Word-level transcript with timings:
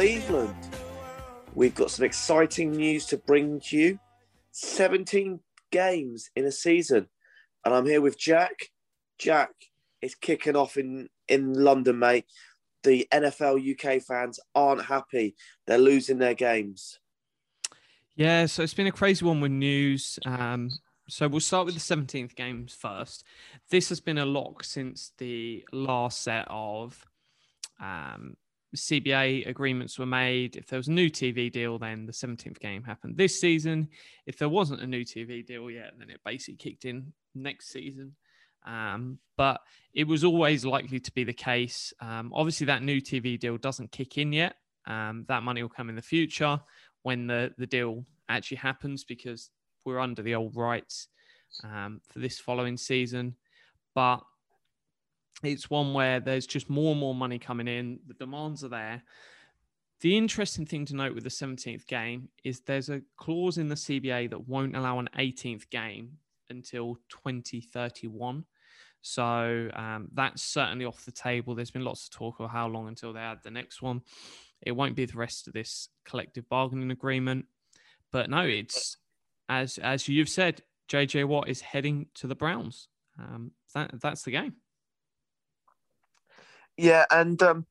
Cleveland. 0.00 0.56
We've 1.54 1.74
got 1.74 1.90
some 1.90 2.06
exciting 2.06 2.70
news 2.70 3.04
to 3.08 3.18
bring 3.18 3.60
to 3.66 3.76
you. 3.76 3.98
17 4.52 5.40
games 5.70 6.30
in 6.34 6.46
a 6.46 6.50
season. 6.50 7.06
And 7.66 7.74
I'm 7.74 7.84
here 7.84 8.00
with 8.00 8.18
Jack. 8.18 8.70
Jack, 9.18 9.50
it's 10.00 10.14
kicking 10.14 10.56
off 10.56 10.78
in, 10.78 11.10
in 11.28 11.52
London, 11.52 11.98
mate. 11.98 12.24
The 12.82 13.06
NFL 13.12 13.60
UK 13.60 14.02
fans 14.02 14.40
aren't 14.54 14.86
happy. 14.86 15.36
They're 15.66 15.76
losing 15.76 16.16
their 16.16 16.32
games. 16.32 16.98
Yeah, 18.16 18.46
so 18.46 18.62
it's 18.62 18.72
been 18.72 18.86
a 18.86 18.92
crazy 18.92 19.26
one 19.26 19.42
with 19.42 19.52
news. 19.52 20.18
Um, 20.24 20.70
so 21.10 21.28
we'll 21.28 21.40
start 21.40 21.66
with 21.66 21.74
the 21.74 21.94
17th 21.94 22.34
games 22.36 22.72
first. 22.72 23.22
This 23.68 23.90
has 23.90 24.00
been 24.00 24.16
a 24.16 24.24
lock 24.24 24.64
since 24.64 25.12
the 25.18 25.62
last 25.72 26.22
set 26.22 26.46
of 26.48 27.04
um, 27.78 28.38
CBA 28.76 29.48
agreements 29.48 29.98
were 29.98 30.06
made. 30.06 30.56
If 30.56 30.66
there 30.66 30.78
was 30.78 30.88
a 30.88 30.92
new 30.92 31.10
TV 31.10 31.50
deal, 31.50 31.78
then 31.78 32.06
the 32.06 32.12
17th 32.12 32.60
game 32.60 32.84
happened 32.84 33.16
this 33.16 33.40
season. 33.40 33.88
If 34.26 34.38
there 34.38 34.48
wasn't 34.48 34.82
a 34.82 34.86
new 34.86 35.04
TV 35.04 35.44
deal 35.44 35.70
yet, 35.70 35.92
then 35.98 36.10
it 36.10 36.20
basically 36.24 36.56
kicked 36.56 36.84
in 36.84 37.12
next 37.34 37.72
season. 37.72 38.14
Um, 38.66 39.18
but 39.36 39.60
it 39.94 40.06
was 40.06 40.22
always 40.22 40.64
likely 40.64 41.00
to 41.00 41.12
be 41.12 41.24
the 41.24 41.32
case. 41.32 41.92
Um, 42.00 42.32
obviously, 42.34 42.66
that 42.66 42.82
new 42.82 43.00
TV 43.00 43.38
deal 43.38 43.56
doesn't 43.56 43.92
kick 43.92 44.18
in 44.18 44.32
yet. 44.32 44.54
Um, 44.86 45.24
that 45.28 45.42
money 45.42 45.62
will 45.62 45.70
come 45.70 45.88
in 45.88 45.96
the 45.96 46.02
future 46.02 46.60
when 47.02 47.26
the, 47.26 47.52
the 47.58 47.66
deal 47.66 48.04
actually 48.28 48.58
happens 48.58 49.04
because 49.04 49.50
we're 49.84 49.98
under 49.98 50.22
the 50.22 50.34
old 50.34 50.56
rights 50.56 51.08
um, 51.64 52.00
for 52.08 52.18
this 52.18 52.38
following 52.38 52.76
season. 52.76 53.34
But 53.94 54.20
it's 55.42 55.70
one 55.70 55.94
where 55.94 56.20
there's 56.20 56.46
just 56.46 56.68
more 56.68 56.92
and 56.92 57.00
more 57.00 57.14
money 57.14 57.38
coming 57.38 57.68
in. 57.68 58.00
The 58.06 58.14
demands 58.14 58.64
are 58.64 58.68
there. 58.68 59.02
The 60.00 60.16
interesting 60.16 60.64
thing 60.64 60.86
to 60.86 60.96
note 60.96 61.14
with 61.14 61.24
the 61.24 61.30
17th 61.30 61.86
game 61.86 62.28
is 62.42 62.60
there's 62.60 62.88
a 62.88 63.02
clause 63.16 63.58
in 63.58 63.68
the 63.68 63.74
CBA 63.74 64.30
that 64.30 64.48
won't 64.48 64.76
allow 64.76 64.98
an 64.98 65.10
18th 65.18 65.68
game 65.68 66.18
until 66.48 66.96
2031. 67.10 68.44
So 69.02 69.70
um, 69.74 70.08
that's 70.12 70.42
certainly 70.42 70.84
off 70.84 71.04
the 71.04 71.12
table. 71.12 71.54
There's 71.54 71.70
been 71.70 71.84
lots 71.84 72.04
of 72.04 72.10
talk 72.10 72.40
of 72.40 72.50
how 72.50 72.66
long 72.68 72.88
until 72.88 73.12
they 73.12 73.20
add 73.20 73.42
the 73.42 73.50
next 73.50 73.82
one. 73.82 74.02
It 74.62 74.72
won't 74.72 74.96
be 74.96 75.06
the 75.06 75.18
rest 75.18 75.46
of 75.46 75.54
this 75.54 75.88
collective 76.04 76.48
bargaining 76.48 76.90
agreement. 76.90 77.46
But 78.12 78.28
no, 78.28 78.42
it's 78.42 78.96
as 79.48 79.78
as 79.78 80.08
you've 80.08 80.28
said, 80.28 80.62
JJ 80.88 81.26
Watt 81.26 81.48
is 81.48 81.60
heading 81.60 82.06
to 82.14 82.26
the 82.26 82.34
Browns. 82.34 82.88
Um, 83.18 83.52
that 83.74 84.00
that's 84.00 84.22
the 84.22 84.32
game. 84.32 84.54
Yeah, 86.80 87.04
and 87.10 87.42
um, 87.42 87.66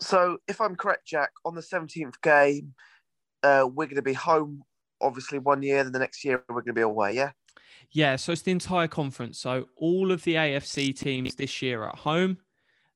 so 0.00 0.38
if 0.48 0.60
I'm 0.60 0.74
correct, 0.74 1.06
Jack, 1.06 1.30
on 1.44 1.54
the 1.54 1.60
17th 1.60 2.20
game, 2.22 2.74
uh, 3.44 3.68
we're 3.72 3.86
going 3.86 3.94
to 3.94 4.02
be 4.02 4.14
home, 4.14 4.64
obviously, 5.00 5.38
one 5.38 5.62
year, 5.62 5.84
then 5.84 5.92
the 5.92 6.00
next 6.00 6.24
year 6.24 6.42
we're 6.48 6.56
going 6.56 6.66
to 6.66 6.72
be 6.72 6.80
away, 6.80 7.14
yeah? 7.14 7.30
Yeah, 7.92 8.16
so 8.16 8.32
it's 8.32 8.42
the 8.42 8.50
entire 8.50 8.88
conference. 8.88 9.38
So 9.38 9.66
all 9.76 10.10
of 10.10 10.24
the 10.24 10.34
AFC 10.34 10.98
teams 10.98 11.36
this 11.36 11.62
year 11.62 11.84
at 11.84 11.94
home 11.94 12.38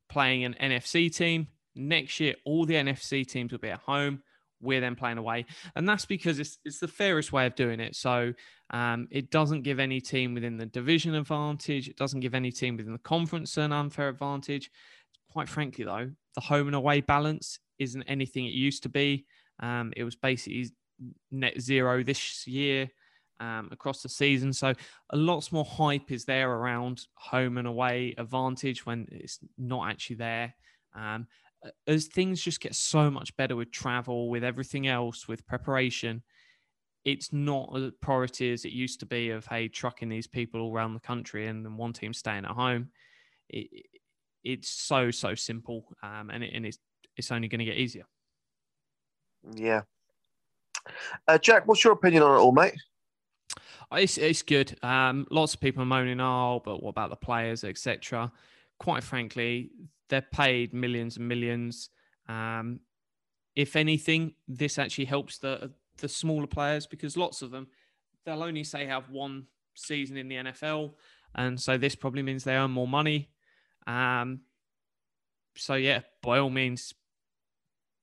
playing 0.09 0.45
an 0.45 0.57
NFC 0.61 1.15
team. 1.15 1.47
Next 1.77 2.19
year, 2.19 2.35
all 2.45 2.67
the 2.67 2.75
NFC 2.75 3.25
teams 3.25 3.53
will 3.53 3.61
be 3.61 3.71
at 3.71 3.81
home. 3.81 4.21
We're 4.61 4.81
then 4.81 4.97
playing 4.97 5.19
away. 5.19 5.47
And 5.77 5.89
that's 5.89 6.07
because 6.07 6.41
it's, 6.41 6.59
it's 6.65 6.81
the 6.81 6.89
fairest 6.89 7.33
way 7.33 7.47
of 7.47 7.55
doing 7.55 7.79
it. 7.79 7.95
So 7.95 8.33
um, 8.71 9.07
it 9.11 9.31
doesn't 9.31 9.63
give 9.63 9.79
any 9.79 10.01
team 10.01 10.35
within 10.35 10.57
the 10.57 10.67
division 10.67 11.15
advantage. 11.15 11.89
It 11.89 11.97
doesn't 11.97 12.21
give 12.21 12.35
any 12.35 12.51
team 12.51 12.77
within 12.77 12.93
the 12.93 12.99
conference 12.99 13.57
an 13.57 13.73
unfair 13.73 14.09
advantage. 14.09 14.71
Quite 15.35 15.49
frankly, 15.49 15.85
though, 15.85 16.11
the 16.37 16.41
home 16.41 16.69
and 16.69 16.77
away 16.77 17.01
balance 17.01 17.59
isn't 17.79 18.05
anything 18.05 18.47
it 18.47 18.53
used 18.53 18.85
to 18.85 18.89
be. 18.89 19.27
Um, 19.61 19.93
it 19.97 20.05
was 20.05 20.15
basically 20.17 20.71
net 21.31 21.61
zero 21.61 22.05
this 22.05 22.47
year 22.47 22.89
um, 23.41 23.69
across 23.73 24.01
the 24.01 24.09
season. 24.09 24.53
So 24.53 24.73
a 25.11 25.17
lots 25.17 25.51
more 25.51 25.65
hype 25.65 26.13
is 26.13 26.25
there 26.25 26.51
around 26.51 27.07
home 27.15 27.59
and 27.59 27.67
away 27.67 28.15
advantage 28.17 28.87
when 28.87 29.09
it's 29.11 29.41
not 29.59 29.91
actually 29.91 30.17
there. 30.17 30.55
Um, 30.95 31.27
as 31.89 32.07
things 32.07 32.41
just 32.41 32.61
get 32.61 32.77
so 32.77 33.11
much 33.11 33.37
better 33.37 33.57
with 33.57 33.73
travel, 33.73 34.31
with 34.31 34.45
everything 34.45 34.87
else, 34.87 35.27
with 35.27 35.47
preparation, 35.49 36.23
it's 37.05 37.33
not 37.33 37.71
a 37.75 37.93
priority 38.01 38.53
as 38.53 38.65
it 38.65 38.73
used 38.73 39.01
to 39.01 39.07
be 39.07 39.31
of 39.31 39.47
hey 39.47 39.69
trucking 39.69 40.09
these 40.09 40.27
people 40.27 40.61
all 40.61 40.73
around 40.73 40.95
the 40.95 41.01
country 41.01 41.49
and 41.49 41.65
then 41.65 41.77
one 41.77 41.93
team 41.93 42.15
staying 42.15 42.45
at 42.45 42.53
home. 42.53 42.91
It, 43.49 43.69
it's 44.45 44.69
so 44.69 45.11
so 45.11 45.35
simple, 45.35 45.87
um, 46.03 46.31
and 46.31 46.45
it, 46.45 46.53
and 46.55 46.67
it's 46.67 46.79
it's 47.17 47.33
only 47.33 47.49
going 47.49 47.61
to 47.61 47.65
get 47.65 47.77
easier. 47.77 48.05
Yeah. 49.55 49.83
Uh, 51.27 51.39
Jack, 51.39 51.67
what's 51.67 51.83
your 51.85 51.93
opinion 51.93 52.23
on 52.23 52.37
it 52.37 52.41
all, 52.41 52.53
mate? 52.53 52.75
It's, 53.93 54.19
it's 54.19 54.43
good. 54.43 54.77
Um, 54.83 55.27
lots 55.31 55.55
of 55.55 55.61
people 55.61 55.83
are 55.83 55.87
moaning, 55.87 56.21
oh, 56.21 56.61
but 56.65 56.83
what 56.83 56.91
about 56.91 57.11
the 57.11 57.17
players, 57.17 57.65
etc. 57.65 58.33
Quite 58.79 59.05
frankly, 59.05 59.71
they're 60.09 60.23
paid 60.23 60.75
millions 60.75 61.17
and 61.17 61.29
millions. 61.29 61.91
Um, 62.29 62.81
if 63.55 63.77
anything, 63.77 64.35
this 64.49 64.79
actually 64.79 65.05
helps 65.07 65.39
the 65.39 65.73
the 65.99 66.09
smaller 66.09 66.49
players 66.49 66.89
because 66.89 67.17
lots 67.17 67.41
of 67.41 67.53
them 67.53 67.69
they'll 68.27 68.43
only 68.43 68.65
say 68.65 68.85
have 68.85 69.09
one 69.11 69.47
season 69.75 70.17
in 70.17 70.29
the 70.29 70.37
NFL, 70.37 70.95
and 71.35 71.61
so 71.61 71.79
this 71.79 71.95
probably 71.95 72.23
means 72.23 72.45
they 72.45 72.57
earn 72.57 72.71
more 72.71 72.89
money. 72.89 73.31
Um, 73.87 74.41
so 75.57 75.75
yeah, 75.75 76.01
by 76.23 76.39
all 76.39 76.51
means, 76.51 76.95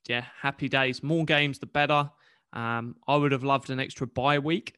yeah, 0.07 0.25
happy 0.41 0.69
days. 0.69 1.03
More 1.03 1.25
games, 1.25 1.59
the 1.59 1.65
better. 1.65 2.09
Um, 2.53 2.95
I 3.07 3.15
would 3.15 3.31
have 3.31 3.43
loved 3.43 3.69
an 3.69 3.79
extra 3.79 4.07
bye 4.07 4.39
week. 4.39 4.75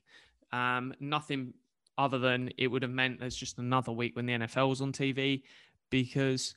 Um, 0.52 0.94
nothing 1.00 1.54
other 1.98 2.20
than 2.20 2.50
it 2.58 2.68
would 2.68 2.82
have 2.82 2.92
meant 2.92 3.20
there's 3.20 3.36
just 3.36 3.60
another 3.60 3.92
week 3.92 4.16
when 4.16 4.26
the 4.26 4.34
NFL's 4.34 4.82
on 4.82 4.92
TV 4.92 5.44
because 5.90 6.56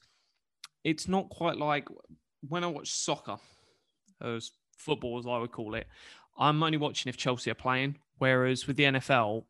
it's 0.84 1.08
not 1.08 1.28
quite 1.28 1.56
like 1.56 1.88
when 2.48 2.64
I 2.64 2.68
watch 2.68 2.90
soccer, 2.90 3.36
as 4.22 4.52
football 4.78 5.18
as 5.18 5.26
I 5.26 5.38
would 5.38 5.52
call 5.52 5.74
it. 5.74 5.86
I'm 6.38 6.62
only 6.62 6.78
watching 6.78 7.08
if 7.10 7.16
Chelsea 7.16 7.50
are 7.50 7.54
playing, 7.54 7.98
whereas 8.18 8.66
with 8.66 8.76
the 8.76 8.84
NFL, 8.84 9.44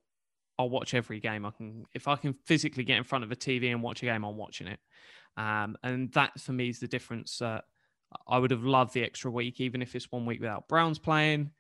I'll 0.58 0.70
watch 0.70 0.94
every 0.94 1.20
game. 1.20 1.44
I 1.44 1.50
can 1.50 1.84
if 1.94 2.08
I 2.08 2.16
can 2.16 2.34
physically 2.44 2.84
get 2.84 2.96
in 2.96 3.04
front 3.04 3.24
of 3.24 3.32
a 3.32 3.36
TV 3.36 3.72
and 3.72 3.82
watch 3.82 4.02
a 4.02 4.06
game, 4.06 4.24
I'm 4.24 4.36
watching 4.36 4.68
it. 4.68 4.80
Um, 5.36 5.76
and 5.82 6.10
that 6.12 6.40
for 6.40 6.52
me 6.52 6.68
is 6.68 6.80
the 6.80 6.88
difference. 6.88 7.42
Uh, 7.42 7.60
I 8.26 8.38
would 8.38 8.50
have 8.50 8.64
loved 8.64 8.94
the 8.94 9.02
extra 9.02 9.30
week, 9.30 9.60
even 9.60 9.82
if 9.82 9.94
it's 9.94 10.10
one 10.10 10.24
week 10.26 10.40
without 10.40 10.68
Browns 10.68 10.98
playing. 10.98 11.50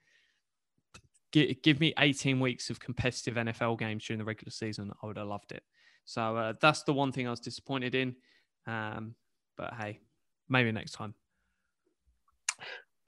Give, 1.32 1.60
give 1.62 1.80
me 1.80 1.92
18 1.98 2.40
weeks 2.40 2.70
of 2.70 2.80
competitive 2.80 3.34
NFL 3.34 3.78
games 3.78 4.06
during 4.06 4.18
the 4.18 4.24
regular 4.24 4.50
season. 4.50 4.92
I 5.02 5.06
would 5.06 5.18
have 5.18 5.26
loved 5.26 5.52
it. 5.52 5.62
So 6.04 6.36
uh, 6.36 6.52
that's 6.60 6.84
the 6.84 6.92
one 6.92 7.12
thing 7.12 7.26
I 7.26 7.30
was 7.30 7.40
disappointed 7.40 7.94
in. 7.94 8.14
Um, 8.66 9.14
but 9.56 9.74
hey, 9.74 10.00
maybe 10.48 10.72
next 10.72 10.92
time. 10.92 11.14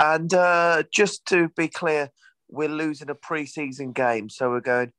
And 0.00 0.32
uh, 0.34 0.82
just 0.92 1.26
to 1.26 1.48
be 1.56 1.68
clear, 1.68 2.10
we're 2.48 2.68
losing 2.68 3.10
a 3.10 3.14
preseason 3.14 3.94
game. 3.94 4.28
So 4.28 4.50
we're 4.50 4.60
going 4.60 4.92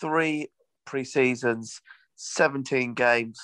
three 0.00 0.48
pre-seasons, 0.84 1.80
17 2.16 2.94
games, 2.94 3.38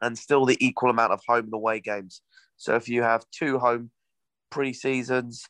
and 0.00 0.16
still 0.16 0.44
the 0.44 0.56
equal 0.64 0.90
amount 0.90 1.12
of 1.12 1.20
home 1.26 1.44
and 1.44 1.54
away 1.54 1.80
games. 1.80 2.22
So 2.56 2.74
if 2.74 2.88
you 2.88 3.02
have 3.02 3.24
two 3.30 3.58
home 3.58 3.90
pre-seasons, 4.50 5.44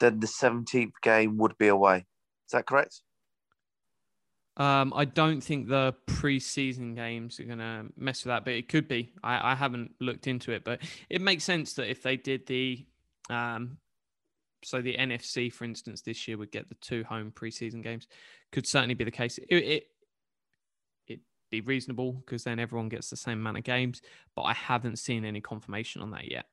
then 0.00 0.20
the 0.20 0.26
17th 0.26 0.92
game 1.02 1.36
would 1.38 1.56
be 1.58 1.68
away. 1.68 1.98
Is 1.98 2.52
that 2.52 2.66
correct? 2.66 3.00
Um, 4.56 4.92
I 4.94 5.04
don't 5.04 5.40
think 5.40 5.68
the 5.68 5.94
preseason 6.06 6.96
games 6.96 7.38
are 7.38 7.44
going 7.44 7.58
to 7.58 7.86
mess 7.96 8.24
with 8.24 8.30
that, 8.30 8.44
but 8.44 8.54
it 8.54 8.68
could 8.68 8.88
be. 8.88 9.12
I, 9.22 9.52
I, 9.52 9.54
haven't 9.54 9.92
looked 10.00 10.26
into 10.26 10.50
it, 10.50 10.64
but 10.64 10.80
it 11.08 11.20
makes 11.20 11.44
sense 11.44 11.74
that 11.74 11.88
if 11.88 12.02
they 12.02 12.16
did 12.16 12.44
the, 12.48 12.84
um, 13.30 13.78
so 14.64 14.80
the 14.80 14.96
NFC, 14.96 15.52
for 15.52 15.64
instance, 15.64 16.00
this 16.00 16.26
year 16.26 16.36
would 16.36 16.50
get 16.50 16.68
the 16.68 16.74
two 16.76 17.04
home 17.04 17.32
preseason 17.34 17.82
games, 17.82 18.08
could 18.52 18.66
certainly 18.66 18.94
be 18.94 19.04
the 19.04 19.10
case. 19.10 19.38
It, 19.38 19.56
it, 19.56 19.86
it 21.06 21.20
be 21.50 21.60
reasonable 21.60 22.12
because 22.12 22.44
then 22.44 22.58
everyone 22.58 22.88
gets 22.88 23.10
the 23.10 23.16
same 23.16 23.38
amount 23.38 23.58
of 23.58 23.64
games. 23.64 24.02
But 24.34 24.42
I 24.42 24.54
haven't 24.54 24.98
seen 24.98 25.24
any 25.24 25.40
confirmation 25.40 26.02
on 26.02 26.10
that 26.12 26.30
yet. 26.30 26.46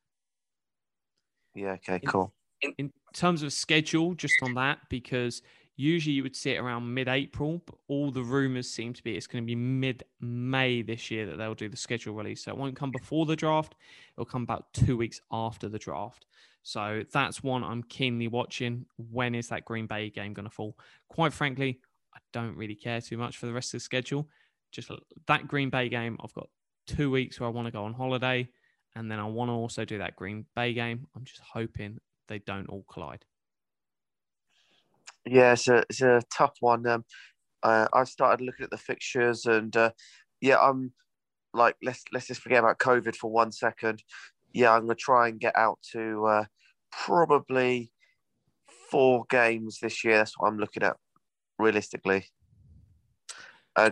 Yeah. 1.55 1.73
Okay. 1.73 1.99
Cool. 2.05 2.33
In 2.77 2.91
terms 3.13 3.43
of 3.43 3.53
schedule, 3.53 4.13
just 4.13 4.35
on 4.41 4.53
that, 4.55 4.79
because 4.89 5.41
usually 5.75 6.15
you 6.15 6.23
would 6.23 6.35
see 6.35 6.51
it 6.51 6.57
around 6.57 6.93
mid-April, 6.93 7.61
but 7.65 7.75
all 7.87 8.11
the 8.11 8.23
rumors 8.23 8.69
seem 8.69 8.93
to 8.93 9.03
be 9.03 9.15
it's 9.15 9.27
going 9.27 9.43
to 9.43 9.45
be 9.45 9.55
mid-May 9.55 10.81
this 10.81 11.11
year 11.11 11.25
that 11.25 11.37
they'll 11.37 11.53
do 11.53 11.69
the 11.69 11.77
schedule 11.77 12.15
release. 12.15 12.43
So 12.43 12.51
it 12.51 12.57
won't 12.57 12.75
come 12.75 12.91
before 12.91 13.25
the 13.25 13.35
draft; 13.35 13.75
it'll 14.15 14.25
come 14.25 14.43
about 14.43 14.73
two 14.73 14.97
weeks 14.97 15.21
after 15.31 15.69
the 15.69 15.79
draft. 15.79 16.25
So 16.65 17.03
that's 17.13 17.43
one 17.43 17.63
I'm 17.63 17.83
keenly 17.83 18.27
watching. 18.27 18.87
When 18.97 19.35
is 19.35 19.49
that 19.49 19.65
Green 19.65 19.85
Bay 19.85 20.09
game 20.09 20.33
going 20.33 20.47
to 20.47 20.51
fall? 20.51 20.75
Quite 21.09 21.31
frankly, 21.31 21.79
I 22.11 22.17
don't 22.33 22.57
really 22.57 22.73
care 22.73 22.99
too 22.99 23.19
much 23.19 23.37
for 23.37 23.45
the 23.45 23.53
rest 23.53 23.71
of 23.75 23.77
the 23.77 23.83
schedule. 23.83 24.27
Just 24.71 24.89
that 25.27 25.47
Green 25.47 25.69
Bay 25.69 25.89
game, 25.89 26.17
I've 26.23 26.33
got 26.33 26.49
two 26.87 27.11
weeks 27.11 27.39
where 27.39 27.45
I 27.45 27.51
want 27.51 27.67
to 27.67 27.71
go 27.71 27.83
on 27.83 27.93
holiday, 27.93 28.49
and 28.95 29.11
then 29.11 29.19
I 29.19 29.25
want 29.25 29.49
to 29.49 29.53
also 29.53 29.85
do 29.85 29.99
that 29.99 30.15
Green 30.15 30.47
Bay 30.55 30.73
game. 30.73 31.05
I'm 31.15 31.23
just 31.23 31.39
hoping 31.39 31.99
they 32.27 32.39
don't 32.39 32.67
all 32.67 32.83
collide. 32.91 33.25
Yeah, 35.23 35.53
it's 35.53 35.67
a 35.67 35.83
it's 35.87 36.01
a 36.01 36.23
tough 36.35 36.55
one. 36.61 36.87
Um, 36.87 37.05
uh, 37.61 37.87
I 37.93 38.05
started 38.05 38.43
looking 38.43 38.63
at 38.63 38.71
the 38.71 38.77
fixtures, 38.77 39.45
and 39.45 39.77
uh, 39.77 39.91
yeah, 40.41 40.57
I'm 40.57 40.93
like 41.53 41.75
let's 41.83 42.03
let's 42.11 42.25
just 42.25 42.41
forget 42.41 42.59
about 42.59 42.79
COVID 42.79 43.15
for 43.15 43.29
one 43.29 43.51
second. 43.51 44.01
Yeah, 44.55 44.71
I'm 44.71 44.83
gonna 44.83 44.95
try 44.95 45.27
and 45.27 45.37
get 45.37 45.57
out 45.57 45.79
to 45.91 46.25
uh, 46.25 46.45
probably 46.89 47.91
four 48.89 49.25
games 49.29 49.79
this 49.81 50.05
year. 50.05 50.15
That's 50.15 50.39
what 50.39 50.47
I'm 50.47 50.57
looking 50.57 50.81
at 50.81 50.95
realistically. 51.59 52.27
Uh, 53.75 53.91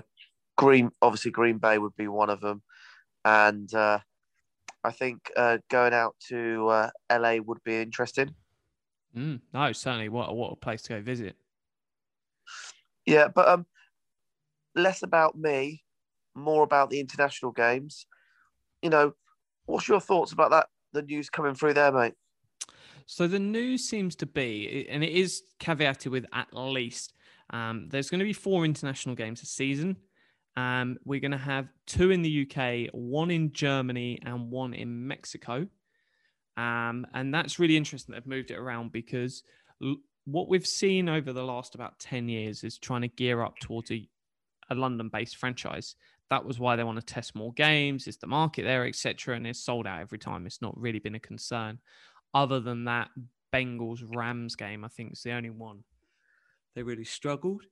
Green, 0.57 0.89
obviously, 1.01 1.31
Green 1.31 1.57
Bay 1.57 1.77
would 1.77 1.97
be 1.97 2.07
one 2.07 2.29
of 2.29 2.39
them, 2.39 2.63
and 3.25 3.71
uh, 3.73 3.99
I 4.85 4.91
think 4.91 5.29
uh, 5.35 5.57
going 5.69 5.93
out 5.93 6.15
to 6.29 6.69
uh, 6.69 6.89
LA 7.11 7.39
would 7.45 7.61
be 7.65 7.81
interesting. 7.81 8.33
Mm, 9.13 9.41
no, 9.53 9.73
certainly. 9.73 10.07
What 10.07 10.33
what 10.33 10.53
a 10.53 10.55
place 10.55 10.81
to 10.83 10.93
go 10.93 11.01
visit. 11.01 11.35
Yeah, 13.05 13.27
but 13.27 13.49
um, 13.49 13.65
less 14.75 15.03
about 15.03 15.37
me, 15.37 15.83
more 16.35 16.63
about 16.63 16.89
the 16.89 17.01
international 17.01 17.51
games. 17.51 18.05
You 18.81 18.89
know, 18.89 19.13
what's 19.65 19.87
your 19.87 19.99
thoughts 19.99 20.31
about 20.31 20.51
that? 20.51 20.67
The 20.93 21.01
news 21.01 21.29
coming 21.29 21.55
through 21.55 21.73
there, 21.73 21.91
mate. 21.91 22.13
So 23.05 23.27
the 23.27 23.39
news 23.39 23.87
seems 23.87 24.15
to 24.17 24.25
be, 24.25 24.87
and 24.89 25.03
it 25.03 25.11
is 25.11 25.43
caveated 25.59 26.11
with 26.11 26.25
at 26.33 26.47
least. 26.53 27.13
Um, 27.49 27.87
there's 27.89 28.09
going 28.09 28.19
to 28.19 28.25
be 28.25 28.33
four 28.33 28.65
international 28.65 29.15
games 29.15 29.41
a 29.41 29.45
season. 29.45 29.97
Um, 30.55 30.97
we're 31.03 31.19
going 31.19 31.31
to 31.31 31.37
have 31.37 31.67
two 31.87 32.11
in 32.11 32.21
the 32.21 32.47
UK, 32.47 32.89
one 32.93 33.31
in 33.31 33.51
Germany, 33.51 34.19
and 34.23 34.51
one 34.51 34.73
in 34.73 35.07
Mexico. 35.07 35.67
Um, 36.55 37.07
and 37.13 37.33
that's 37.33 37.59
really 37.59 37.75
interesting. 37.77 38.13
They've 38.13 38.25
moved 38.25 38.51
it 38.51 38.57
around 38.57 38.91
because 38.91 39.43
l- 39.81 39.97
what 40.25 40.47
we've 40.47 40.65
seen 40.65 41.09
over 41.09 41.33
the 41.33 41.43
last 41.43 41.75
about 41.75 41.99
10 41.99 42.29
years 42.29 42.63
is 42.63 42.77
trying 42.77 43.01
to 43.01 43.07
gear 43.07 43.41
up 43.41 43.57
towards 43.59 43.91
a, 43.91 44.07
a 44.69 44.75
London 44.75 45.09
based 45.09 45.37
franchise. 45.37 45.95
That 46.29 46.45
was 46.45 46.59
why 46.59 46.75
they 46.75 46.83
want 46.83 46.99
to 46.99 47.05
test 47.05 47.35
more 47.35 47.53
games. 47.53 48.07
Is 48.07 48.17
the 48.17 48.27
market 48.27 48.63
there, 48.63 48.85
etc. 48.85 49.35
And 49.35 49.45
it's 49.45 49.59
sold 49.59 49.87
out 49.87 50.01
every 50.01 50.19
time. 50.19 50.45
It's 50.45 50.61
not 50.61 50.77
really 50.79 50.99
been 50.99 51.15
a 51.15 51.19
concern. 51.19 51.79
Other 52.33 52.59
than 52.59 52.85
that, 52.85 53.09
Bengals 53.53 54.03
Rams 54.15 54.55
game, 54.55 54.83
I 54.83 54.87
think 54.87 55.13
is 55.13 55.23
the 55.23 55.31
only 55.31 55.51
one 55.51 55.83
they 56.75 56.81
really 56.81 57.05
struggled. 57.05 57.63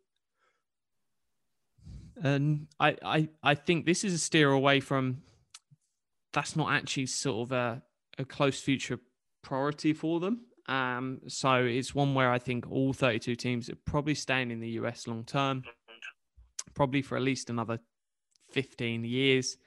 And 2.22 2.68
I, 2.80 2.96
I, 3.04 3.30
I 3.42 3.56
think 3.56 3.86
this 3.86 4.04
is 4.04 4.14
a 4.14 4.20
steer 4.20 4.52
away 4.52 4.80
from. 4.80 5.24
That's 6.34 6.56
not 6.56 6.72
actually 6.72 7.08
sort 7.08 7.48
of 7.48 7.52
a 7.52 7.82
a 8.18 8.26
close 8.26 8.60
future 8.60 9.00
priority 9.42 9.94
for 9.94 10.20
them. 10.20 10.42
Um, 10.68 11.22
so 11.28 11.56
it's 11.56 11.96
one 11.96 12.14
where 12.14 12.32
I 12.32 12.40
think 12.40 12.70
all 12.70 12.94
32 12.94 13.36
teams 13.36 13.70
are 13.70 13.76
probably 13.86 14.16
staying 14.16 14.52
in 14.52 14.60
the 14.60 14.70
US 14.70 15.08
long 15.08 15.24
term, 15.26 15.64
probably 16.74 17.02
for 17.02 17.18
at 17.18 17.24
least 17.24 17.50
another 17.50 17.80
15 18.52 19.04
years. 19.04 19.58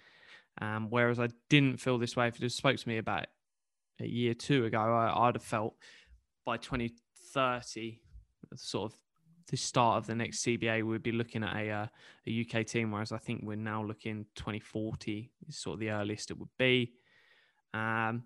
Um, 0.60 0.88
whereas 0.88 1.19
I 1.19 1.28
didn't 1.48 1.78
feel 1.81 1.98
this 1.98 2.16
way. 2.16 2.28
If 2.28 2.40
you 2.40 2.48
spoke 2.48 2.76
to 2.76 2.88
me 2.88 2.98
about 2.98 3.26
a 4.00 4.06
year 4.06 4.34
two 4.34 4.64
ago, 4.64 4.78
I, 4.78 5.26
would 5.26 5.36
have 5.36 5.42
felt 5.42 5.75
by 6.44 6.56
2030, 6.56 8.00
sort 8.54 8.92
of 8.92 8.98
the 9.48 9.56
start 9.56 9.98
of 9.98 10.06
the 10.06 10.14
next 10.14 10.44
CBA, 10.44 10.84
we'd 10.84 11.02
be 11.02 11.12
looking 11.12 11.42
at 11.42 11.56
a, 11.56 11.70
uh, 11.70 11.86
a 12.26 12.46
UK 12.46 12.66
team. 12.66 12.90
Whereas 12.92 13.12
I 13.12 13.19
think 13.19 13.42
we're 13.42 13.56
now 13.56 13.82
looking 13.82 14.26
2040 14.36 15.30
is 15.48 15.58
sort 15.58 15.75
of 15.75 15.80
the 15.80 15.90
earliest 15.90 16.30
it 16.30 16.38
would 16.38 16.48
be. 16.58 16.92
Um, 17.72 18.25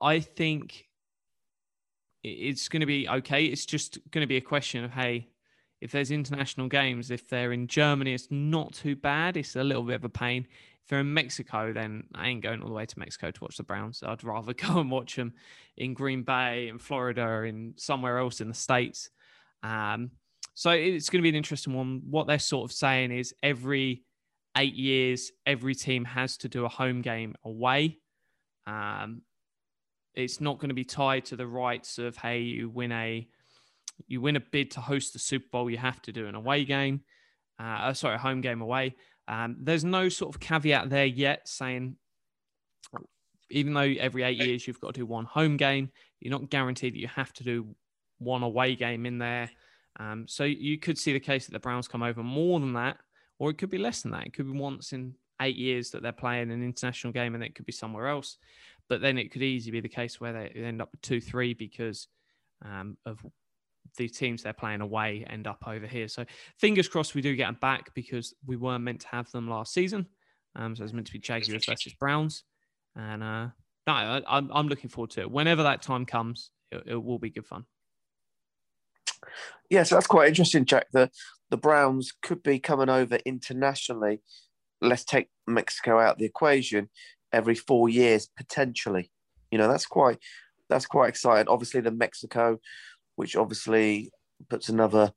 I 0.00 0.20
think 0.20 0.86
it's 2.22 2.68
going 2.68 2.80
to 2.80 2.86
be 2.86 3.08
okay. 3.08 3.46
It's 3.46 3.66
just 3.66 3.98
going 4.10 4.22
to 4.22 4.28
be 4.28 4.36
a 4.36 4.42
question 4.42 4.84
of 4.84 4.92
hey, 4.92 5.28
if 5.82 5.90
there's 5.90 6.12
international 6.12 6.68
games, 6.68 7.10
if 7.10 7.28
they're 7.28 7.52
in 7.52 7.66
Germany, 7.66 8.14
it's 8.14 8.28
not 8.30 8.72
too 8.72 8.94
bad. 8.94 9.36
It's 9.36 9.56
a 9.56 9.64
little 9.64 9.82
bit 9.82 9.96
of 9.96 10.04
a 10.04 10.08
pain. 10.08 10.46
If 10.80 10.88
they're 10.88 11.00
in 11.00 11.12
Mexico, 11.12 11.72
then 11.72 12.04
I 12.14 12.28
ain't 12.28 12.40
going 12.40 12.62
all 12.62 12.68
the 12.68 12.74
way 12.74 12.86
to 12.86 12.98
Mexico 13.00 13.32
to 13.32 13.40
watch 13.40 13.56
the 13.56 13.64
Browns. 13.64 14.00
I'd 14.00 14.22
rather 14.22 14.54
go 14.54 14.78
and 14.78 14.92
watch 14.92 15.16
them 15.16 15.32
in 15.76 15.92
Green 15.92 16.22
Bay, 16.22 16.68
in 16.68 16.78
Florida, 16.78 17.22
or 17.22 17.46
in 17.46 17.74
somewhere 17.76 18.18
else 18.18 18.40
in 18.40 18.46
the 18.46 18.54
States. 18.54 19.10
Um, 19.64 20.12
so 20.54 20.70
it's 20.70 21.10
going 21.10 21.18
to 21.18 21.24
be 21.24 21.30
an 21.30 21.34
interesting 21.34 21.74
one. 21.74 22.02
What 22.08 22.28
they're 22.28 22.38
sort 22.38 22.70
of 22.70 22.72
saying 22.72 23.10
is 23.10 23.34
every 23.42 24.04
eight 24.56 24.74
years, 24.74 25.32
every 25.44 25.74
team 25.74 26.04
has 26.04 26.36
to 26.38 26.48
do 26.48 26.64
a 26.64 26.68
home 26.68 27.02
game 27.02 27.34
away. 27.44 27.98
Um, 28.68 29.22
it's 30.14 30.40
not 30.40 30.58
going 30.58 30.68
to 30.68 30.74
be 30.74 30.84
tied 30.84 31.24
to 31.24 31.36
the 31.36 31.46
rights 31.46 31.98
of 31.98 32.16
hey, 32.16 32.40
you 32.40 32.68
win 32.68 32.92
a 32.92 33.26
you 34.06 34.20
win 34.20 34.36
a 34.36 34.40
bid 34.40 34.72
to 34.72 34.80
host 34.80 35.12
the 35.12 35.18
Super 35.18 35.46
Bowl, 35.50 35.70
you 35.70 35.78
have 35.78 36.00
to 36.02 36.12
do 36.12 36.26
an 36.26 36.34
away 36.34 36.64
game. 36.64 37.02
Uh, 37.60 37.78
uh, 37.80 37.94
sorry, 37.94 38.16
a 38.16 38.18
home 38.18 38.40
game 38.40 38.60
away. 38.60 38.96
Um, 39.28 39.56
there's 39.60 39.84
no 39.84 40.08
sort 40.08 40.34
of 40.34 40.40
caveat 40.40 40.90
there 40.90 41.06
yet 41.06 41.48
saying 41.48 41.96
even 43.52 43.74
though 43.74 43.80
every 43.80 44.22
eight 44.22 44.38
years 44.38 44.66
you've 44.66 44.80
got 44.80 44.94
to 44.94 45.00
do 45.00 45.06
one 45.06 45.26
home 45.26 45.56
game, 45.56 45.90
you're 46.20 46.32
not 46.32 46.50
guaranteed 46.50 46.94
that 46.94 47.00
you 47.00 47.08
have 47.08 47.32
to 47.34 47.44
do 47.44 47.74
one 48.18 48.42
away 48.42 48.74
game 48.74 49.06
in 49.06 49.18
there. 49.18 49.50
Um, 50.00 50.26
so 50.26 50.44
you 50.44 50.78
could 50.78 50.98
see 50.98 51.12
the 51.12 51.20
case 51.20 51.46
that 51.46 51.52
the 51.52 51.60
Browns 51.60 51.86
come 51.86 52.02
over 52.02 52.22
more 52.22 52.58
than 52.58 52.72
that, 52.72 52.96
or 53.38 53.50
it 53.50 53.58
could 53.58 53.70
be 53.70 53.78
less 53.78 54.02
than 54.02 54.12
that. 54.12 54.26
It 54.26 54.32
could 54.32 54.50
be 54.50 54.58
once 54.58 54.92
in 54.92 55.14
eight 55.40 55.56
years 55.56 55.90
that 55.90 56.02
they're 56.02 56.12
playing 56.12 56.50
an 56.50 56.64
international 56.64 57.12
game, 57.12 57.34
and 57.34 57.44
it 57.44 57.54
could 57.54 57.66
be 57.66 57.72
somewhere 57.72 58.08
else. 58.08 58.38
But 58.88 59.00
then 59.00 59.18
it 59.18 59.30
could 59.30 59.42
easily 59.42 59.72
be 59.72 59.80
the 59.80 59.88
case 59.88 60.20
where 60.20 60.32
they 60.32 60.60
end 60.60 60.80
up 60.80 60.90
with 60.90 61.02
two, 61.02 61.20
three 61.20 61.54
because 61.54 62.08
um, 62.64 62.96
of 63.04 63.24
the 63.96 64.08
teams 64.08 64.42
they're 64.42 64.52
playing 64.52 64.80
away 64.80 65.24
end 65.28 65.46
up 65.46 65.64
over 65.66 65.86
here. 65.86 66.08
So 66.08 66.24
fingers 66.58 66.88
crossed 66.88 67.14
we 67.14 67.20
do 67.20 67.36
get 67.36 67.46
them 67.46 67.58
back 67.60 67.94
because 67.94 68.34
we 68.46 68.56
were 68.56 68.78
meant 68.78 69.00
to 69.00 69.08
have 69.08 69.30
them 69.30 69.48
last 69.48 69.72
season. 69.74 70.06
Um, 70.54 70.76
so 70.76 70.84
it's 70.84 70.92
meant 70.92 71.06
to 71.06 71.12
be 71.12 71.18
Jaguars 71.18 71.64
versus 71.64 71.94
Browns, 71.94 72.44
and 72.94 73.22
uh, 73.22 73.46
no, 73.86 73.92
I, 73.92 74.22
I'm 74.28 74.50
I'm 74.52 74.68
looking 74.68 74.90
forward 74.90 75.10
to 75.12 75.22
it. 75.22 75.30
Whenever 75.30 75.62
that 75.62 75.80
time 75.80 76.04
comes, 76.04 76.50
it, 76.70 76.82
it 76.86 77.02
will 77.02 77.18
be 77.18 77.30
good 77.30 77.46
fun. 77.46 77.64
Yeah, 79.70 79.84
so 79.84 79.94
that's 79.94 80.06
quite 80.06 80.28
interesting, 80.28 80.66
Jack. 80.66 80.88
The 80.92 81.10
the 81.50 81.56
Browns 81.56 82.12
could 82.22 82.42
be 82.42 82.58
coming 82.58 82.88
over 82.90 83.16
internationally. 83.24 84.20
Let's 84.80 85.04
take 85.04 85.28
Mexico 85.46 85.98
out 85.98 86.14
of 86.14 86.18
the 86.18 86.26
equation 86.26 86.90
every 87.32 87.54
four 87.54 87.88
years 87.88 88.28
potentially. 88.36 89.10
You 89.50 89.58
know, 89.58 89.68
that's 89.68 89.86
quite 89.86 90.18
that's 90.68 90.86
quite 90.86 91.08
exciting. 91.08 91.48
Obviously, 91.48 91.80
the 91.80 91.90
Mexico, 91.90 92.58
which 93.16 93.36
obviously 93.36 94.10
puts 94.48 94.68
another 94.68 95.12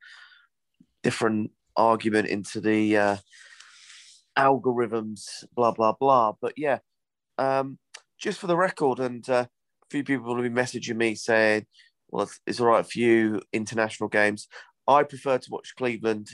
different 1.04 1.52
argument 1.76 2.28
into 2.28 2.60
the 2.62 2.98
uh, 2.98 3.18
algorithms, 4.38 5.44
blah 5.56 5.72
blah 5.72 5.94
blah. 5.94 6.34
But 6.40 6.54
yeah, 6.58 6.80
um, 7.38 7.78
just 8.18 8.40
for 8.40 8.48
the 8.48 8.58
record, 8.58 9.00
and 9.00 9.28
uh, 9.30 9.46
a 9.84 9.88
few 9.90 10.04
people 10.04 10.36
will 10.36 10.42
be 10.42 10.50
messaging 10.50 10.98
me 10.98 11.16
saying, 11.16 11.66
"Well, 12.10 12.24
it's, 12.24 12.40
it's 12.46 12.60
all 12.60 12.68
right 12.68 12.86
for 12.86 13.00
you 13.00 13.42
international 13.54 14.10
games." 14.10 14.48
I 14.88 15.04
prefer 15.04 15.38
to 15.38 15.52
watch 15.52 15.76
Cleveland 15.76 16.30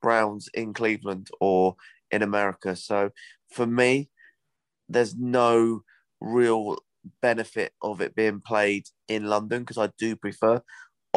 Browns 0.00 0.48
in 0.54 0.72
Cleveland 0.72 1.28
or 1.40 1.76
in 2.10 2.22
America. 2.22 2.76
So 2.76 3.10
for 3.50 3.66
me, 3.66 4.10
there's 4.88 5.16
no 5.16 5.82
real 6.20 6.78
benefit 7.20 7.72
of 7.82 8.00
it 8.00 8.14
being 8.14 8.40
played 8.40 8.86
in 9.08 9.26
London 9.26 9.62
because 9.62 9.78
I 9.78 9.90
do 9.98 10.16
prefer. 10.16 10.62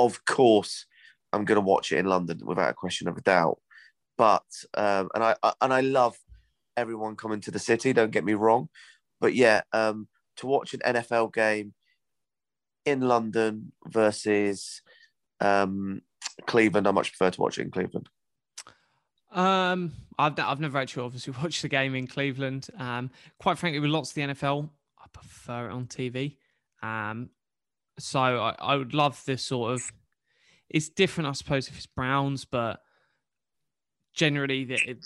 Of 0.05 0.25
course, 0.25 0.85
I'm 1.33 1.45
going 1.45 1.57
to 1.57 1.61
watch 1.61 1.91
it 1.91 1.99
in 1.99 2.05
London 2.05 2.39
without 2.43 2.71
a 2.71 2.73
question 2.73 3.07
of 3.07 3.17
a 3.17 3.21
doubt. 3.21 3.59
But 4.17 4.43
um, 4.73 5.09
and 5.13 5.23
I, 5.23 5.35
I 5.43 5.53
and 5.61 5.73
I 5.73 5.81
love 5.81 6.17
everyone 6.75 7.15
coming 7.15 7.41
to 7.41 7.51
the 7.51 7.59
city. 7.59 7.93
Don't 7.93 8.11
get 8.11 8.25
me 8.25 8.33
wrong, 8.33 8.69
but 9.19 9.33
yeah, 9.33 9.61
um, 9.73 10.07
to 10.37 10.47
watch 10.47 10.73
an 10.73 10.81
NFL 10.85 11.33
game 11.33 11.73
in 12.85 13.01
London 13.01 13.71
versus 13.85 14.81
um, 15.39 16.01
Cleveland, 16.47 16.87
I 16.87 16.91
much 16.91 17.11
prefer 17.11 17.31
to 17.31 17.41
watch 17.41 17.57
it 17.57 17.63
in 17.63 17.71
Cleveland. 17.71 18.09
Um, 19.31 19.93
I've 20.17 20.39
I've 20.39 20.59
never 20.59 20.77
actually 20.79 21.03
obviously 21.03 21.33
watched 21.41 21.61
the 21.61 21.69
game 21.69 21.95
in 21.95 22.07
Cleveland. 22.07 22.67
Um, 22.77 23.11
quite 23.39 23.57
frankly, 23.57 23.79
with 23.79 23.91
lots 23.91 24.11
of 24.11 24.15
the 24.15 24.21
NFL, 24.21 24.69
I 24.97 25.05
prefer 25.11 25.69
it 25.69 25.73
on 25.73 25.85
TV. 25.85 26.37
Um, 26.81 27.29
so 27.99 28.19
I, 28.19 28.55
I 28.59 28.75
would 28.75 28.93
love 28.93 29.23
this 29.25 29.43
sort 29.43 29.73
of. 29.73 29.91
It's 30.69 30.89
different, 30.89 31.27
I 31.29 31.33
suppose, 31.33 31.67
if 31.67 31.77
it's 31.77 31.87
Browns, 31.87 32.45
but 32.45 32.79
generally 34.13 34.65
the 34.65 34.75
it, 34.87 35.05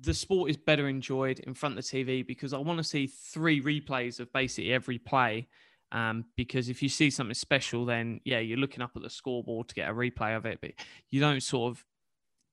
the 0.00 0.14
sport 0.14 0.50
is 0.50 0.56
better 0.56 0.88
enjoyed 0.88 1.40
in 1.40 1.54
front 1.54 1.78
of 1.78 1.84
the 1.84 2.04
TV 2.04 2.26
because 2.26 2.52
I 2.52 2.58
want 2.58 2.78
to 2.78 2.84
see 2.84 3.06
three 3.06 3.60
replays 3.60 4.20
of 4.20 4.32
basically 4.32 4.72
every 4.72 4.98
play. 4.98 5.48
Um, 5.92 6.24
because 6.36 6.68
if 6.68 6.82
you 6.82 6.88
see 6.88 7.08
something 7.10 7.34
special, 7.34 7.84
then 7.84 8.20
yeah, 8.24 8.40
you're 8.40 8.58
looking 8.58 8.82
up 8.82 8.92
at 8.96 9.02
the 9.02 9.10
scoreboard 9.10 9.68
to 9.68 9.74
get 9.76 9.88
a 9.88 9.92
replay 9.92 10.36
of 10.36 10.44
it, 10.44 10.58
but 10.60 10.72
you 11.10 11.20
don't 11.20 11.42
sort 11.42 11.70
of 11.70 11.84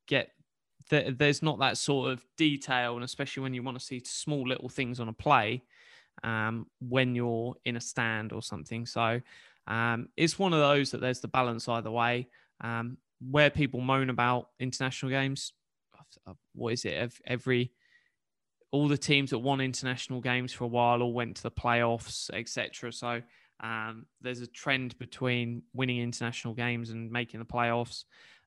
get 0.08 0.30
there's 0.90 1.42
not 1.42 1.60
that 1.60 1.78
sort 1.78 2.12
of 2.12 2.24
detail, 2.38 2.96
and 2.96 3.04
especially 3.04 3.44
when 3.44 3.54
you 3.54 3.64
want 3.64 3.80
to 3.80 3.86
see 3.86 4.02
small 4.06 4.48
little 4.48 4.70
things 4.70 5.00
on 5.00 5.08
a 5.08 5.14
play 5.14 5.64
um, 6.24 6.68
when 6.80 7.16
you're 7.16 7.56
in 7.66 7.78
a 7.78 7.82
stand 7.82 8.34
or 8.34 8.42
something. 8.42 8.86
So 8.86 9.22
um, 9.72 10.10
it's 10.18 10.38
one 10.38 10.52
of 10.52 10.60
those 10.60 10.92
that 10.92 11.00
there's 11.00 11.22
the 11.22 11.30
balance 11.30 11.70
either 11.70 11.90
way. 11.90 12.28
Um, 12.60 12.98
where 13.22 13.50
people 13.50 13.80
moan 13.80 14.10
about 14.10 14.48
international 14.60 15.12
games, 15.12 15.54
what 16.54 16.74
is 16.74 16.84
it? 16.84 17.14
Every 17.26 17.72
all 18.72 18.88
the 18.88 18.98
teams 18.98 19.30
that 19.30 19.40
won 19.40 19.62
international 19.62 20.22
games 20.22 20.52
for 20.52 20.66
a 20.66 20.68
while 20.68 21.02
all 21.02 21.14
went 21.14 21.38
to 21.38 21.44
the 21.44 21.52
playoffs, 21.52 22.30
etc. 22.34 22.92
So 22.92 23.22
um, 23.62 24.06
there's 24.22 24.42
a 24.42 24.48
trend 24.48 24.98
between 24.98 25.64
winning 25.74 26.00
international 26.00 26.54
games 26.54 26.90
and 26.90 27.12
making 27.12 27.40
the 27.40 27.46
playoffs. 27.46 28.04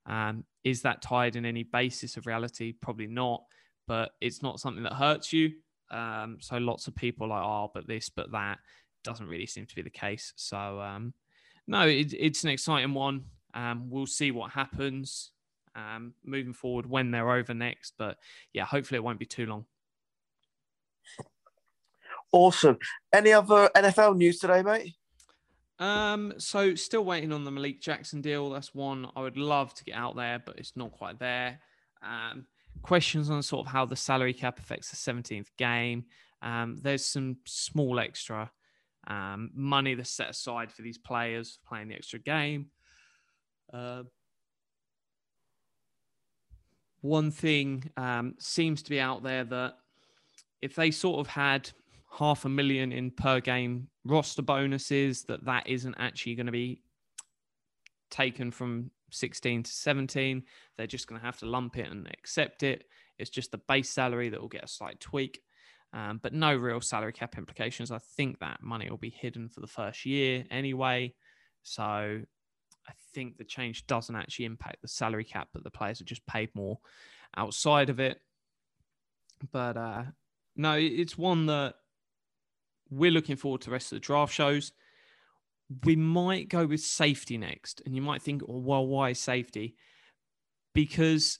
Um, 0.07 0.45
is 0.63 0.83
that 0.83 1.03
tied 1.03 1.37
in 1.37 1.47
any 1.47 1.63
basis 1.63 2.17
of 2.17 2.27
reality? 2.27 2.73
Probably 2.73 3.07
not, 3.07 3.45
but 3.87 4.13
it's 4.21 4.43
not 4.43 4.61
something 4.61 4.83
that 4.83 4.95
hurts 4.95 5.33
you. 5.33 5.53
Um, 5.91 6.39
so 6.41 6.57
lots 6.57 6.87
of 6.87 6.97
people 6.97 7.27
are 7.27 7.31
like, 7.31 7.45
oh, 7.45 7.71
but 7.73 7.87
this, 7.87 8.09
but 8.09 8.33
that 8.33 8.59
doesn't 9.05 9.29
really 9.29 9.47
seem 9.47 9.67
to 9.67 9.75
be 9.75 9.83
the 9.83 9.91
case. 9.91 10.33
So 10.37 10.81
um, 10.81 11.15
no, 11.67 11.87
it, 11.87 12.13
it's 12.13 12.45
an 12.45 12.51
exciting 12.51 12.95
one. 12.95 13.25
Um, 13.55 13.89
we'll 13.89 14.07
see 14.07 14.31
what 14.31 14.51
happens 14.51 15.31
um, 15.77 16.15
moving 16.25 16.53
forward 16.53 16.87
when 16.87 17.11
they're 17.11 17.31
over 17.31 17.55
next. 17.55 17.95
But 17.99 18.19
yeah, 18.53 18.65
hopefully 18.65 18.97
it 18.97 19.05
won't 19.05 19.19
be 19.19 19.27
too 19.27 19.47
long. 19.47 19.67
Awesome. 22.33 22.79
Any 23.13 23.33
other 23.33 23.71
NFL 23.77 24.17
news 24.17 24.41
today, 24.41 24.63
mate? 24.63 24.95
Um, 25.79 26.35
so 26.39 26.75
still 26.75 27.05
waiting 27.05 27.33
on 27.33 27.45
the 27.45 27.51
Malik 27.51 27.81
Jackson 27.81 28.21
deal. 28.21 28.51
That's 28.51 28.75
one 28.75 29.09
I 29.15 29.21
would 29.21 29.37
love 29.37 29.75
to 29.75 29.85
get 29.85 29.97
out 29.97 30.17
there, 30.17 30.43
but 30.45 30.59
it's 30.59 30.77
not 30.77 30.93
quite 30.93 31.19
there. 31.19 31.61
Um, 32.03 32.47
questions 32.83 33.31
on 33.31 33.43
sort 33.43 33.67
of 33.67 33.73
how 33.73 33.85
the 33.85 33.97
salary 33.97 34.33
cap 34.33 34.59
affects 34.59 34.91
the 34.91 34.97
17th 34.97 35.49
game. 35.57 36.05
Um, 36.43 36.77
there's 36.83 37.05
some 37.05 37.39
small 37.47 37.99
extra 37.99 38.51
um, 39.07 39.51
money 39.55 39.95
that's 39.95 40.11
set 40.11 40.31
aside 40.31 40.73
for 40.73 40.83
these 40.83 40.99
players 40.99 41.59
playing 41.67 41.89
the 41.89 41.95
extra 41.95 42.19
game. 42.19 42.67
Uh, 43.73 44.05
one 47.01 47.31
thing 47.31 47.91
um, 47.97 48.35
seems 48.39 48.83
to 48.83 48.91
be 48.91 49.01
out 49.01 49.23
there 49.23 49.45
that 49.45 49.75
if 50.63 50.75
they 50.75 50.91
sort 50.91 51.21
of 51.21 51.27
had 51.27 51.71
half 52.11 52.45
a 52.45 52.49
million 52.49 52.93
in 52.93 53.11
per 53.11 53.41
game 53.41 53.89
roster 54.05 54.43
bonuses 54.43 55.25
that 55.25 55.45
that 55.45 55.67
isn't 55.67 55.95
actually 55.99 56.35
going 56.35 56.47
to 56.47 56.53
be 56.53 56.81
taken 58.11 58.51
from 58.51 58.91
16 59.11 59.65
to 59.65 59.71
17 59.71 60.43
they're 60.77 60.87
just 60.87 61.07
going 61.07 61.21
to 61.21 61.27
have 61.27 61.39
to 61.39 61.47
lump 61.47 61.77
it 61.77 61.91
and 61.91 62.07
accept 62.07 62.63
it. 62.63 62.85
It's 63.19 63.31
just 63.31 63.53
the 63.53 63.59
base 63.59 63.91
salary 63.91 64.31
that 64.31 64.41
will 64.41 64.49
get 64.49 64.65
a 64.65 64.69
slight 64.69 64.99
tweak 65.01 65.43
um, 65.95 66.21
but 66.23 66.35
no 66.35 66.55
real 66.55 66.81
salary 66.81 67.13
cap 67.13 67.39
implications 67.39 67.91
i 67.91 67.99
think 68.17 68.39
that 68.41 68.63
money 68.63 68.91
will 68.91 68.99
be 68.99 69.11
hidden 69.11 69.49
for 69.49 69.61
the 69.61 69.67
first 69.67 70.05
year 70.05 70.45
anyway 70.51 71.13
so 71.63 71.83
i 71.83 72.93
think 73.15 73.39
the 73.39 73.45
change 73.45 73.87
doesn't 73.87 74.17
actually 74.17 74.45
impact 74.45 74.83
the 74.83 74.89
salary 74.89 75.25
cap 75.25 75.49
but 75.55 75.65
the 75.65 75.71
players 75.71 76.01
are 76.01 76.05
just 76.05 76.27
paid 76.27 76.51
more 76.55 76.79
outside 77.37 77.89
of 77.89 78.01
it 78.01 78.21
but 79.51 79.77
uh, 79.77 80.03
no 80.57 80.75
it's 80.79 81.17
one 81.17 81.47
that 81.47 81.75
we're 82.91 83.11
looking 83.11 83.37
forward 83.37 83.61
to 83.63 83.67
the 83.67 83.73
rest 83.73 83.93
of 83.93 83.97
the 83.97 84.01
draft 84.01 84.33
shows. 84.33 84.73
We 85.85 85.97
might 85.97 86.49
go 86.49 86.67
with 86.67 86.81
safety 86.81 87.39
next. 87.39 87.83
And 87.85 87.95
you 87.95 88.03
might 88.03 88.23
think, 88.23 88.43
oh, 88.49 88.59
well, 88.59 88.87
why 88.87 89.13
safety? 89.13 89.77
Because 90.75 91.39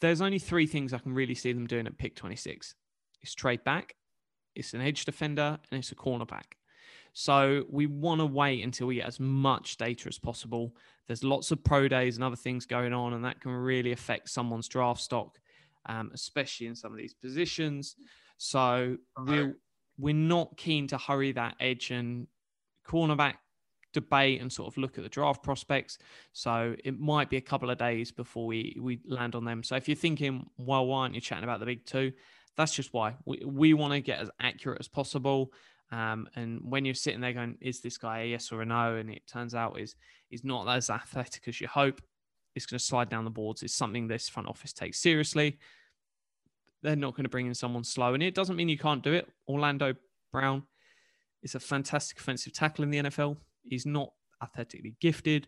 there's 0.00 0.20
only 0.20 0.38
three 0.38 0.66
things 0.66 0.92
I 0.92 0.98
can 0.98 1.14
really 1.14 1.34
see 1.34 1.52
them 1.52 1.66
doing 1.66 1.86
at 1.86 1.98
pick 1.98 2.16
26 2.16 2.74
it's 3.20 3.34
trade 3.34 3.64
back, 3.64 3.94
it's 4.54 4.74
an 4.74 4.80
edge 4.80 5.04
defender, 5.04 5.58
and 5.70 5.78
it's 5.78 5.92
a 5.92 5.96
cornerback. 5.96 6.54
So 7.12 7.64
we 7.68 7.86
want 7.86 8.20
to 8.20 8.26
wait 8.26 8.62
until 8.62 8.86
we 8.86 8.96
get 8.96 9.06
as 9.06 9.18
much 9.18 9.76
data 9.76 10.08
as 10.08 10.18
possible. 10.18 10.74
There's 11.06 11.24
lots 11.24 11.50
of 11.50 11.62
pro 11.64 11.88
days 11.88 12.16
and 12.16 12.24
other 12.24 12.36
things 12.36 12.66
going 12.66 12.92
on, 12.92 13.14
and 13.14 13.24
that 13.24 13.40
can 13.40 13.50
really 13.52 13.92
affect 13.92 14.30
someone's 14.30 14.68
draft 14.68 15.00
stock, 15.00 15.38
um, 15.86 16.10
especially 16.14 16.66
in 16.66 16.76
some 16.76 16.92
of 16.92 16.98
these 16.98 17.14
positions. 17.14 17.96
So 18.36 18.96
we'll 19.18 19.54
we're 19.98 20.14
not 20.14 20.56
keen 20.56 20.86
to 20.88 20.98
hurry 20.98 21.32
that 21.32 21.56
edge 21.60 21.90
and 21.90 22.26
cornerback 22.88 23.34
debate 23.92 24.40
and 24.40 24.52
sort 24.52 24.72
of 24.72 24.78
look 24.78 24.96
at 24.98 25.04
the 25.04 25.10
draft 25.10 25.42
prospects. 25.42 25.98
So 26.32 26.74
it 26.84 26.98
might 26.98 27.28
be 27.28 27.36
a 27.36 27.42
couple 27.42 27.70
of 27.70 27.78
days 27.78 28.10
before 28.12 28.46
we 28.46 28.76
we 28.80 29.00
land 29.06 29.34
on 29.34 29.44
them. 29.44 29.62
So 29.62 29.76
if 29.76 29.88
you're 29.88 29.96
thinking, 29.96 30.48
well, 30.56 30.86
why 30.86 31.02
aren't 31.02 31.14
you 31.14 31.20
chatting 31.20 31.44
about 31.44 31.60
the 31.60 31.66
big 31.66 31.84
two? 31.84 32.12
That's 32.56 32.74
just 32.74 32.92
why 32.92 33.14
we, 33.24 33.42
we 33.44 33.74
want 33.74 33.94
to 33.94 34.00
get 34.00 34.20
as 34.20 34.30
accurate 34.40 34.80
as 34.80 34.88
possible. 34.88 35.52
Um, 35.92 36.28
and 36.36 36.60
when 36.62 36.84
you're 36.84 36.94
sitting 36.94 37.20
there 37.20 37.32
going, 37.32 37.56
is 37.60 37.80
this 37.80 37.98
guy 37.98 38.20
a 38.20 38.26
yes 38.26 38.52
or 38.52 38.62
a 38.62 38.66
no? 38.66 38.96
And 38.96 39.10
it 39.10 39.26
turns 39.26 39.54
out 39.54 39.80
is 39.80 39.96
is 40.30 40.44
not 40.44 40.68
as 40.68 40.90
athletic 40.90 41.48
as 41.48 41.60
you 41.60 41.66
hope. 41.66 42.00
It's 42.54 42.66
going 42.66 42.78
to 42.78 42.84
slide 42.84 43.08
down 43.08 43.24
the 43.24 43.30
boards. 43.30 43.62
It's 43.62 43.74
something 43.74 44.06
this 44.06 44.28
front 44.28 44.48
office 44.48 44.72
takes 44.72 44.98
seriously 44.98 45.58
they're 46.82 46.96
not 46.96 47.14
going 47.14 47.24
to 47.24 47.30
bring 47.30 47.46
in 47.46 47.54
someone 47.54 47.84
slow. 47.84 48.14
And 48.14 48.22
it 48.22 48.34
doesn't 48.34 48.56
mean 48.56 48.68
you 48.68 48.78
can't 48.78 49.02
do 49.02 49.12
it. 49.12 49.28
Orlando 49.48 49.94
Brown 50.32 50.62
is 51.42 51.54
a 51.54 51.60
fantastic 51.60 52.18
offensive 52.18 52.52
tackle 52.52 52.84
in 52.84 52.90
the 52.90 52.98
NFL. 52.98 53.36
He's 53.62 53.86
not 53.86 54.12
athletically 54.42 54.94
gifted. 55.00 55.46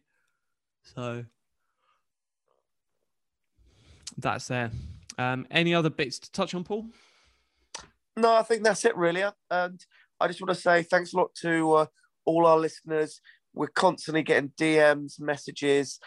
So 0.82 1.24
that's 4.16 4.48
there. 4.48 4.70
Um, 5.18 5.46
any 5.50 5.74
other 5.74 5.90
bits 5.90 6.18
to 6.20 6.32
touch 6.32 6.54
on, 6.54 6.64
Paul? 6.64 6.86
No, 8.16 8.34
I 8.34 8.42
think 8.42 8.62
that's 8.62 8.84
it, 8.84 8.96
really. 8.96 9.24
And 9.50 9.84
I 10.20 10.26
just 10.28 10.40
want 10.40 10.54
to 10.54 10.60
say 10.60 10.82
thanks 10.82 11.12
a 11.12 11.16
lot 11.16 11.34
to 11.42 11.72
uh, 11.72 11.86
all 12.24 12.46
our 12.46 12.58
listeners. 12.58 13.20
We're 13.54 13.68
constantly 13.68 14.22
getting 14.22 14.52
DMs, 14.58 15.20
messages 15.20 15.98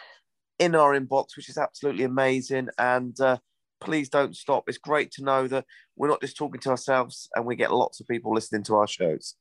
in 0.58 0.74
our 0.74 0.98
inbox, 0.98 1.36
which 1.36 1.48
is 1.48 1.58
absolutely 1.58 2.04
amazing. 2.04 2.68
And 2.78 3.18
uh, 3.20 3.38
please 3.80 4.08
don't 4.08 4.36
stop. 4.36 4.64
It's 4.68 4.78
great 4.78 5.10
to 5.12 5.24
know 5.24 5.46
that 5.48 5.64
we're 5.96 6.08
not 6.08 6.20
just 6.20 6.36
talking 6.36 6.60
to 6.62 6.70
ourselves 6.70 7.28
and 7.34 7.44
we 7.44 7.56
get 7.56 7.72
lots 7.72 8.00
of 8.00 8.08
people 8.08 8.34
listening 8.34 8.62
to 8.64 8.76
our 8.76 8.88
shows. 8.88 9.34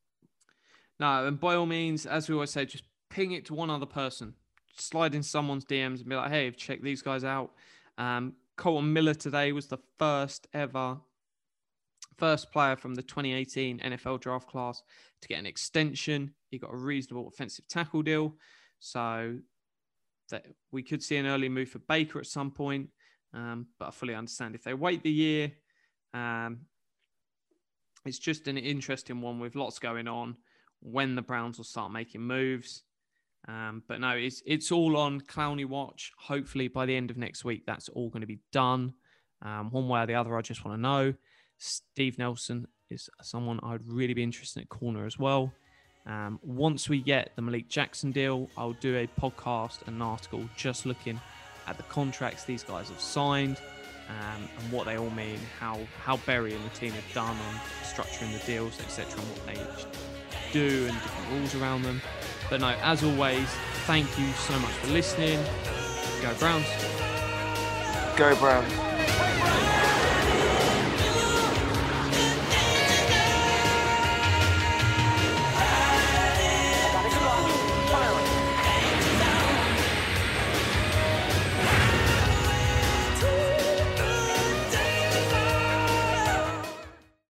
No, 0.99 1.27
and 1.27 1.39
by 1.39 1.55
all 1.55 1.65
means, 1.65 2.05
as 2.05 2.29
we 2.29 2.35
always 2.35 2.51
say, 2.51 2.65
just 2.65 2.83
ping 3.09 3.31
it 3.31 3.45
to 3.45 3.53
one 3.53 3.69
other 3.69 3.85
person. 3.85 4.33
Slide 4.77 5.15
in 5.15 5.23
someone's 5.23 5.65
DMs 5.65 5.99
and 5.99 6.09
be 6.09 6.15
like, 6.15 6.31
hey, 6.31 6.51
check 6.51 6.81
these 6.81 7.01
guys 7.01 7.23
out. 7.23 7.51
Um, 7.97 8.33
Kolton 8.57 8.91
Miller 8.93 9.13
today 9.13 9.51
was 9.51 9.67
the 9.67 9.79
first 9.99 10.47
ever, 10.53 10.97
first 12.17 12.51
player 12.51 12.75
from 12.75 12.95
the 12.95 13.01
2018 13.01 13.79
NFL 13.79 14.21
draft 14.21 14.47
class 14.47 14.81
to 15.21 15.27
get 15.27 15.39
an 15.39 15.45
extension. 15.45 16.33
He 16.49 16.57
got 16.57 16.73
a 16.73 16.77
reasonable 16.77 17.27
offensive 17.27 17.67
tackle 17.67 18.01
deal. 18.01 18.35
So 18.79 19.37
that 20.29 20.45
we 20.71 20.83
could 20.83 21.03
see 21.03 21.17
an 21.17 21.25
early 21.25 21.49
move 21.49 21.69
for 21.69 21.79
Baker 21.79 22.19
at 22.19 22.25
some 22.25 22.51
point. 22.51 22.89
Um, 23.33 23.67
but 23.79 23.89
I 23.89 23.91
fully 23.91 24.15
understand 24.15 24.55
if 24.55 24.63
they 24.63 24.73
wait 24.73 25.03
the 25.03 25.11
year. 25.11 25.51
Um, 26.13 26.61
it's 28.05 28.19
just 28.19 28.47
an 28.47 28.57
interesting 28.57 29.21
one 29.21 29.39
with 29.39 29.55
lots 29.55 29.79
going 29.79 30.07
on 30.07 30.37
when 30.79 31.15
the 31.15 31.21
Browns 31.21 31.57
will 31.57 31.65
start 31.65 31.91
making 31.91 32.21
moves. 32.21 32.83
Um, 33.47 33.83
but 33.87 33.99
no, 33.99 34.11
it's 34.11 34.41
it's 34.45 34.71
all 34.71 34.97
on 34.97 35.21
Clowney 35.21 35.65
watch. 35.65 36.11
Hopefully 36.17 36.67
by 36.67 36.85
the 36.85 36.95
end 36.95 37.11
of 37.11 37.17
next 37.17 37.45
week, 37.45 37.63
that's 37.65 37.89
all 37.89 38.09
going 38.09 38.21
to 38.21 38.27
be 38.27 38.39
done. 38.51 38.93
Um, 39.41 39.69
one 39.69 39.87
way 39.87 40.01
or 40.01 40.05
the 40.05 40.15
other, 40.15 40.35
I 40.35 40.41
just 40.41 40.65
want 40.65 40.77
to 40.77 40.81
know. 40.81 41.13
Steve 41.57 42.17
Nelson 42.17 42.67
is 42.89 43.09
someone 43.21 43.59
I'd 43.63 43.85
really 43.85 44.13
be 44.13 44.23
interested 44.23 44.59
in 44.59 44.63
at 44.63 44.69
corner 44.69 45.05
as 45.05 45.19
well. 45.19 45.53
Um, 46.05 46.39
once 46.43 46.87
we 46.87 47.01
get 47.01 47.31
the 47.35 47.41
Malik 47.41 47.67
Jackson 47.67 48.11
deal, 48.11 48.49
I'll 48.57 48.73
do 48.73 48.95
a 48.97 49.07
podcast, 49.19 49.85
and 49.87 49.95
an 49.95 50.01
article 50.01 50.47
just 50.55 50.85
looking 50.85 51.19
at 51.67 51.77
the 51.77 51.83
contracts 51.83 52.43
these 52.43 52.63
guys 52.63 52.89
have 52.89 52.99
signed 52.99 53.59
um, 54.09 54.47
and 54.59 54.71
what 54.71 54.85
they 54.85 54.97
all 54.97 55.09
mean, 55.11 55.39
how 55.59 55.79
how 56.03 56.17
Berry 56.17 56.53
and 56.53 56.63
the 56.63 56.69
team 56.69 56.91
have 56.91 57.13
done 57.13 57.35
on 57.35 57.55
structuring 57.83 58.31
the 58.39 58.45
deals, 58.45 58.79
etc., 58.79 59.19
and 59.19 59.29
what 59.29 59.45
they 59.47 59.55
do 60.51 60.85
and 60.85 60.93
different 60.93 61.31
rules 61.31 61.55
around 61.55 61.81
them. 61.83 62.01
But 62.49 62.61
no, 62.61 62.69
as 62.81 63.03
always, 63.03 63.47
thank 63.85 64.07
you 64.19 64.27
so 64.33 64.57
much 64.59 64.71
for 64.71 64.87
listening. 64.87 65.39
Go 66.21 66.33
Browns. 66.39 66.65
Go 68.15 68.35
Browns. 68.35 69.74